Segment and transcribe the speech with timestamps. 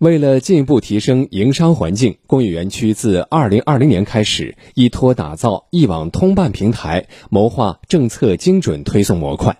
[0.00, 9.58] 为了进一步提升营商环境，工业园区自二零二零年开始，依托打造一网通办平台，谋划政策精准推送模块。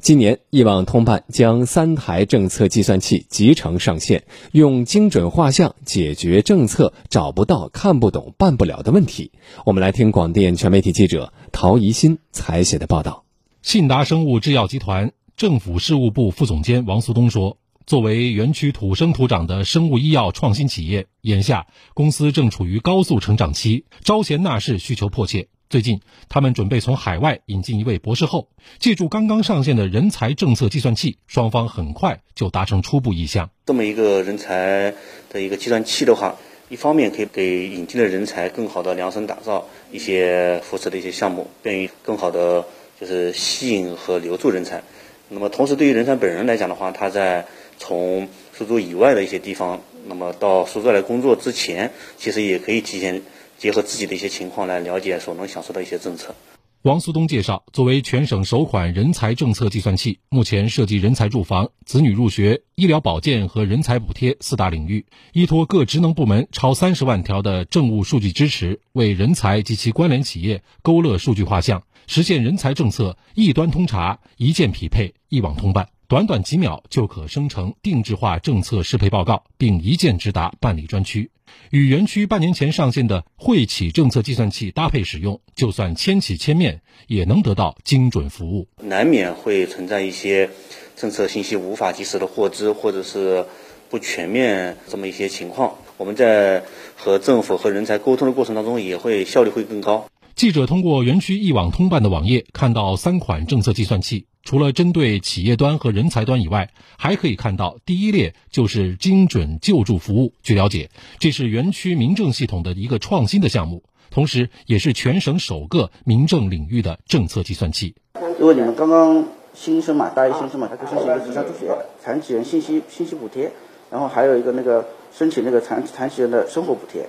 [0.00, 4.22] 今年，一网通办将三台政策计算器集成上线，
[4.52, 9.32] 用精准画像解决政策找不到、看不懂、办不了的问题。
[9.66, 13.24] 我们来听广电全媒体记者陶怡新采写的报道。
[13.60, 17.56] 信达生物制药集团政府事务部副总监王苏东说。
[17.90, 25.48] 作为园区土生土长的生物医药创新企业，眼下公司正处于高速成长期，招贤纳士需求迫切。
[25.68, 28.48] 最近，他们准备从海外引进一位博士后，
[28.78, 33.50] 借助刚刚上线的人才政策计算器，双方很快就达成初步意向。
[33.66, 34.94] 这么一个人才
[35.28, 36.36] 的一个计算器的话，
[36.68, 42.64] 一方面可以给引进的人才更好的量身打造一些扶持的一些项目，便于更好的
[43.00, 44.80] 就是吸引和留住人才。
[45.28, 47.46] 那么，同时对于人才本人来讲的话，他在
[47.80, 53.22] 从苏州以外的一些地方，那么到苏州来工作之前，其实也可以提前
[53.58, 56.34] 结合自己的一些情况来了解所能享受的一些政策。
[56.82, 75.88] 王苏东介绍，作为全省首款人才政策计算器，目前涉及人才住房、子女入学、医疗保健和人才补贴四大领域，依托各职能部门超三十万条的政务数据支持，为人才及其关联企业勾勒数据画像，实现人才政策一端通查、一键匹配、一网通办。
[76.10, 81.30] 短短几秒就可生成定制化政策适配报告，并一键直达办理专区。
[81.70, 88.66] 与园区半年前上线的惠企政策计算器搭配使用，就算千起千面，也能得到精准服务。
[88.82, 90.50] 难免会存在一些
[90.96, 93.46] 政策信息无法及时的获知，或者是
[93.88, 95.76] 不全面这么一些情况。
[95.96, 96.64] 我们在
[96.96, 100.08] 和政府和人才沟通的过程当中，也会效率会更高。
[100.40, 104.24] 记者通过园区一网通办的网页看到三款政策计算器。
[104.42, 110.32] 除了针对企业端和人才端以外，还可以看到第一列就是精准救助服务。
[110.42, 110.88] 据了解，
[111.18, 117.94] 这是园区民政系统的一个创新的项目，同时也是全省首个民政领域的政策计算器。
[118.40, 119.22] 因为你们刚刚
[119.52, 121.70] 新生嘛，大一新生嘛，他就申请一个职场助学、
[122.02, 123.52] 残疾人信息信息补贴，
[123.90, 127.06] 然后还有一个那个申请那个残残疾人的生活补贴，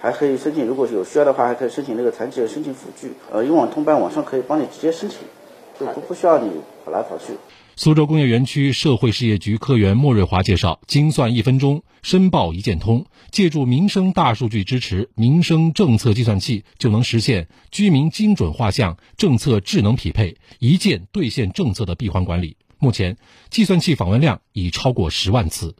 [0.00, 3.12] 还可以申请，如果有需要的话，还可以申请那个残疾人申请辅具。
[3.30, 5.18] 呃，一网通办网上可以帮你直接申请。
[5.78, 6.50] 不不需要你
[6.84, 7.38] 跑来跑去。
[7.74, 22.58] 苏州工业园区社会事业局科员莫瑞华介绍，精算一分钟，申报一键通，借助民生大数据支持，民生政策计算器就能实现居民精准画像、政策智能匹配、一键兑现政策的闭环管理。
[22.78, 23.16] 目前，
[23.48, 25.74] 计算器访问量已超过十万次。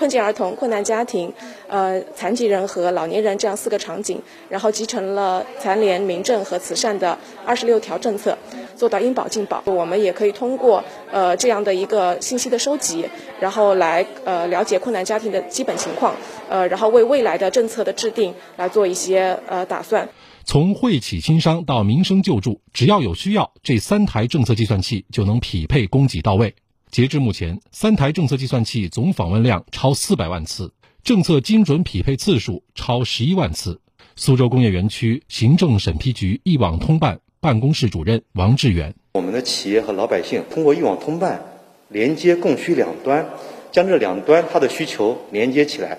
[0.00, 1.30] 困境儿童、困难家庭、
[1.68, 4.18] 呃残疾人和老年人这样四个场景，
[4.48, 8.38] 然后集成了残联、民政和慈善的二十六条政策，
[8.74, 9.62] 做到应保尽保。
[9.66, 13.06] 我们也可以通过呃这样的一个信息的收集，
[13.40, 16.14] 然后来呃了解困难家庭的基本情况，
[16.48, 20.08] 呃然后为未来的政策的制定来做一些呃打算。
[20.46, 26.54] 从惠企轻商到民生救助，只要有需要，这三台政策计算器就能匹配供给到位。
[26.90, 30.72] 截至目前，三台政策计算器总访问量超四百万次，
[31.04, 33.80] 政策精准匹配次数超十一万次。
[34.16, 41.40] 苏州工业园区行政审批局一网通办办公室主任王志远：我们的企业和老百姓通过一网通办
[41.88, 43.24] 连接供需两端，
[43.70, 45.96] 将这两端它的需求连接起来，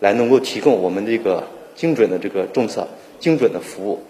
[0.00, 2.88] 来能够提供我们这个精准的这个政策、
[3.20, 4.02] 精准的服务。